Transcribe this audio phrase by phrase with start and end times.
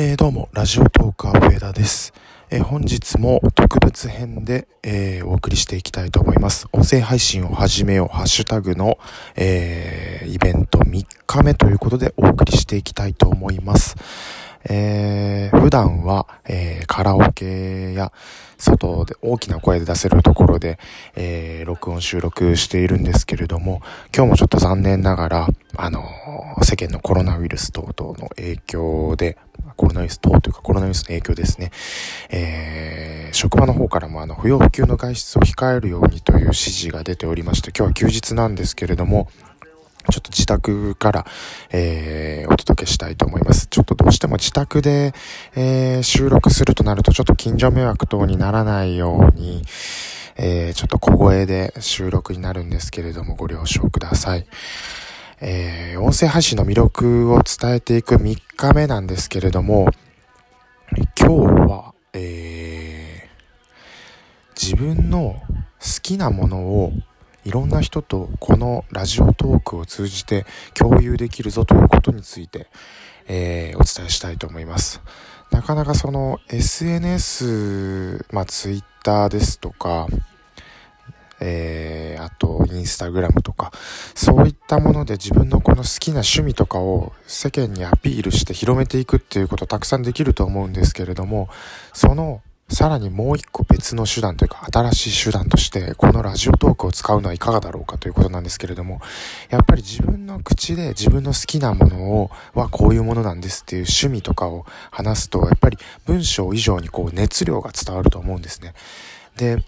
[0.00, 2.12] えー、どうも、ラジオトーカー上田です。
[2.50, 6.68] えー、本日も特別編で、えー、お送りしていきたいと思います。
[6.70, 8.96] 音声配信を始めよう、ハッシュタグの、
[9.34, 13.96] えイベント3日目ということでお送りしていきたいと思います。
[14.68, 18.12] えー、普段は、えー、カラオケや
[18.56, 20.78] 外で大きな声で出せるところで、
[21.16, 23.82] えー、録音収録しているんですけれども、
[24.14, 26.04] 今日もちょっと残念ながら、あの
[26.62, 29.36] 世間のコロナウイルス等々の影響で、
[29.78, 31.70] コロナウイルス等というかコロナウイルスの影響ですね、
[32.30, 39.28] えー、職場の方からもあの不要不急の外出を控えるようにという指示が出ておりまして、今日は休日なんですけれども、
[40.10, 41.26] ちょっと自宅から、
[41.70, 43.68] えー、お届けしたいと思います。
[43.68, 45.14] ちょっとどうしても自宅で、
[45.54, 49.62] えー、収録するとなるとちょっと近所迷惑等にならないように、
[50.36, 54.46] えー、ちょっと小声で収録になるんですけれどもご了承ください。
[55.40, 59.88] えー、音声配信の魅力を伝えていく3日目なんですけれども、
[61.16, 66.92] 今日は、えー、自分の好きなものを
[67.44, 72.66] いろんな人とこのラジオトークを通じて共有できるぞということについて、
[73.28, 75.00] えー、お伝えしたいと思います。
[75.52, 80.08] なかなかその SNS、まあ Twitter ですとか、
[81.40, 83.72] えー、あと、インスタグラムとか、
[84.14, 91.48] そういったもので自分のこの好きな趣味とかを世間にアピールして広めていくっていうことたくさんできると思うんですけれども、
[91.92, 99.00] そのさらにもう一個別の手段というか新しい手段としてこのラジオトークを使うのはいかがだろうかということなんですけれども
[99.48, 108.74] やっぱり自分の口で自分の好きなものをはこういうものなんですっていう趣味とかを話すとやっぱり文章以上にこう熱量が伝わると思うんですね。
[109.36, 109.64] で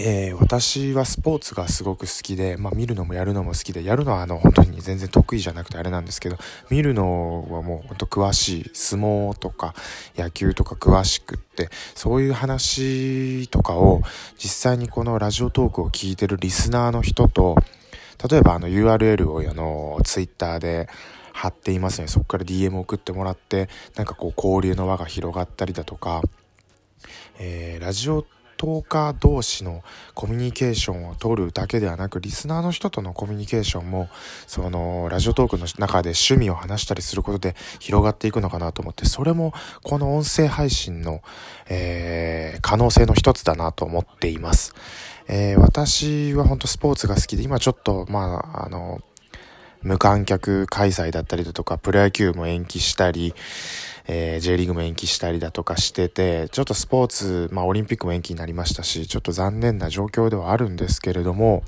[0.00, 6.36] えー、私はスポーツがすごく好きで、まあ、見るのもやるのも好きで、やるのはあの本当に全然得意じゃなくてあれなんですけど、
[6.70, 9.74] 見るのはもう本当詳しい、相撲とか
[10.16, 14.02] 野球とか詳しくって、そういう話とかを
[14.36, 17.56] 実際にこのラジオトークを聞いてるリスナーの人と、
[18.30, 20.88] 例えばあの URL をあの Twitter で
[21.32, 22.06] 貼っていますね。
[22.06, 26.22] そこから DM 送ってもらって、なんかこう交流の輪が広がったりだとか、
[27.40, 28.37] えー、ラジオトー
[28.82, 29.82] カー同士の
[30.14, 34.08] コミュニケーションを取るだけではなく、リスナーの人とのコミュニケーションも、
[34.46, 39.52] その、ラジオトークの中で趣味を話したりすることで広がっていくのかなと思って、それも、
[39.82, 41.22] この音声配信の、
[41.68, 44.74] えー、可能性の一つだなと思っています。
[45.28, 49.00] えー、私は本当スポーツが好きで、今ちょっと、まあ、あの、
[49.82, 53.34] 無観客開催だったりだとか、プロ野球も延期したり、
[54.06, 61.62] えー、J リーグも延期したりだとかしてて、ちょっとスポーツ、まあオリンピックも延期になりましたし、ちょっと残念な状況ではあるんですけれども、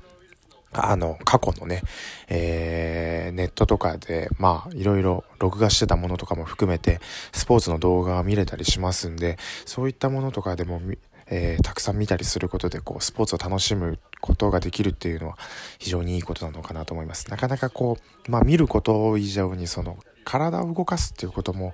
[0.73, 1.83] あの、過去のね、
[2.29, 7.01] えー、ネットとかで、まあ、いろいろ録画してたものとかも含めて、
[7.33, 10.81] スポーツの動画が見れたりしますんで、そういったものとかでも、
[11.31, 15.39] えー、たくさん見たりすることで、こう、スポーツを楽しむことができるっていうのは、
[15.79, 17.31] 非常にいいことなのかなと思います。
[17.31, 21.73] なかなかこう、まあ、見ること以上に、その、体を動かすっていうことも、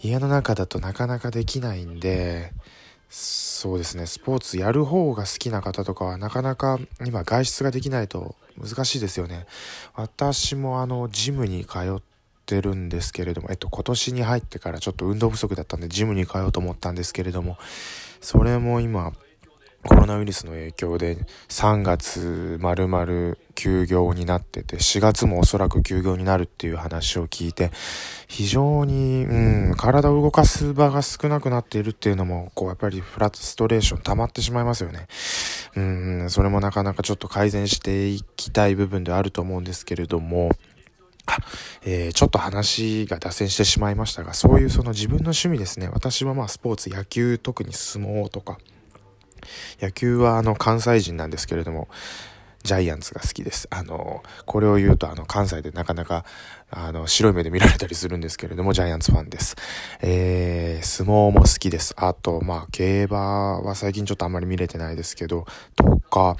[0.00, 2.52] 家の中だとなかなかできないんで、
[3.10, 9.46] そうですね、スポーツやる方が好きな方とかはなかなか今外出ができないと難しいですよね。
[9.94, 12.02] 私もあの、ジムに通っ
[12.44, 17.56] てるんですけれども、えっと、今年に入ってからちょっと運動不足だったんで、ジムに通おうと思ったんですけれども、
[18.20, 19.12] それも今、
[19.84, 21.16] コロナウイルスの影響で
[21.48, 27.70] 3月丸々休業になってて4月もおそらく休業になるっていう話を聞いて
[28.26, 35.06] 非常に、うん、体を動かす場が少なくなっているっていうのもこうやっぱりフラストレーション溜まってしまいますよね。
[35.76, 40.50] うん、それもなかなかちょっと改善していきたい部分ではあると思うんですけれども
[41.82, 45.88] えー、ちょっと話が脱線してしまいましたが、そういうその自分の趣味ですね。
[45.92, 48.58] 私はまあスポーツ、野球、特に相撲とか、
[49.80, 51.88] 野球はあの関西人なんですけれども、
[52.64, 53.68] ジャイアンツが好きです。
[53.70, 56.24] あの、これを言うとあの関西でなかなか
[56.70, 59.56] あの白い目で見られたりするんですけれども、ジャイアンツファンです。
[60.00, 61.94] えー、相撲も好きです。
[61.96, 66.36] あと、まあ、競馬は最近ちょっとあんまり見れてないですけど、とか、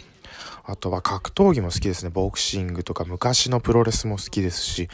[0.69, 2.11] あとは格闘技も好きですね。
[2.11, 4.91] ボクシングとか昔のプロレスも好きですし、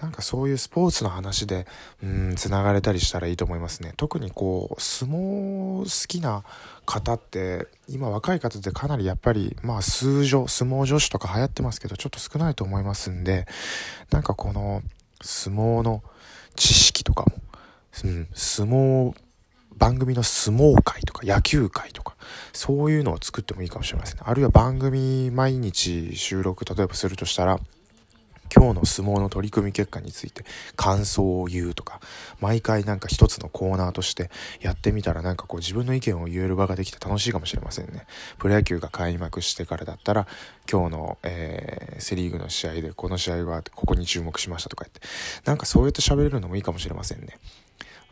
[0.00, 1.66] なんかそういうスポーツの話で、
[2.02, 3.92] うん、繋がれたりしたらいいと思いますね。
[3.98, 6.42] 特にこう、相撲好きな
[6.86, 13.46] 方って、今若い方でかなりやっぱり、まあ数女、相撲女子とか流行ってますけど、ちょっと少ないと思いますんで、
[14.10, 14.80] なんかこの、
[15.20, 16.02] 相撲の
[16.56, 17.36] 知識とかも、
[18.04, 19.14] うん、相撲、
[19.76, 22.09] 番組の相撲会とか野球会とか、
[22.52, 27.60] そういうのを作ってもいいかもしれません、あるいは番組毎日収録、例えばするとしたら、
[28.54, 30.44] 今日の相撲の取り組み結果について
[30.74, 32.00] 感想を言うとか
[32.40, 34.28] 毎回なんか一つのコーナーとして
[34.60, 38.06] やってみたらなんかこう自分の意見を言える場ができて楽しいかもしれませんね。
[38.38, 40.26] プロ野球が開幕してからだったら
[40.70, 45.00] 今日の、えー、セ・リーグの試合でこの試合はここに注目しましたとか言って
[45.44, 47.38] なんかそうやって喋れるのもいいかもしれませんね。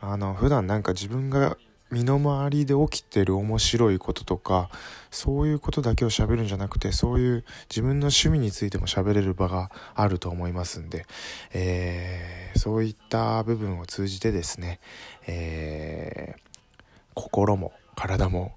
[0.01, 1.57] あの普段なんか自分が
[1.91, 4.69] 身の回りで起きてる面白いこととか
[5.11, 11.05] そういうことだけを喋るんじゃなくてそういう自分の趣味についても喋れる場があると思いますんで、
[11.51, 14.79] えー、そういった部分を通じてですね、
[15.27, 16.39] えー、
[17.15, 18.55] 心も体も、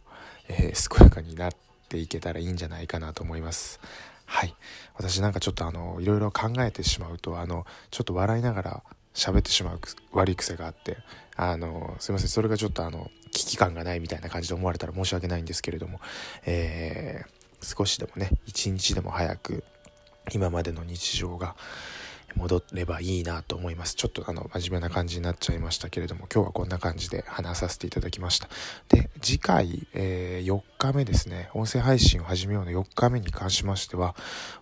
[0.49, 1.53] えー、健やかになっ
[1.89, 3.81] ていけたらいいんじゃないかなと思います。
[4.27, 4.55] はい。
[4.95, 8.83] 私なんかちょっとあの、いろいろ考えてしまうと、あの、ちょっと笑いながら
[9.15, 9.81] 喋ってしまう
[10.13, 10.97] 悪い癖があって、
[11.37, 16.01] あの、すいません、それがちょっとあの、危機感がないみたいな感じで思われたら申し訳ないんですけれども、
[16.47, 19.65] えー、少しでもね、一日でも早く、
[20.33, 21.57] 今までの日常が、
[22.37, 23.95] 戻ればいいなと思います。
[23.95, 28.49] ちょっとあの、真面目な感じになっちゃいましたけれども、今日はこんな感じで話させていただきました。
[28.89, 34.15] で、次回、えー、4日目ですね、音声配信を始めようの4日目に関しましては、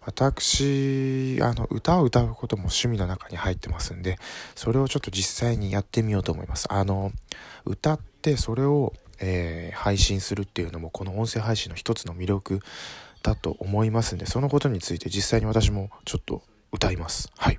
[0.05, 4.19] 私、あの、歌を歌うことも趣味の中に入ってますんで、
[4.55, 6.67] それをちょっと実際にやってみようと思います。
[6.71, 7.13] あの、
[7.65, 12.61] 歌ってそれを、えー、配信するっていうのも、この音声配信の一つの魅力
[13.23, 16.43] だと思いますんで、そのことについて実際に私もちょっと
[16.73, 17.31] 歌います。
[17.37, 17.59] はい。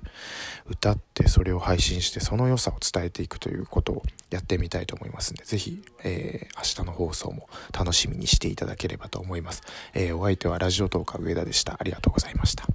[0.66, 9.62] 歌ってそれを配信してその良さを伝えていくということをやってみたいと思いますんで、ぜひ、えー、明日の放送も楽しみにしていただければと思います。
[9.94, 11.76] えー、お相手はラジオトーカー上田でした。
[11.78, 12.66] ありがとうございました。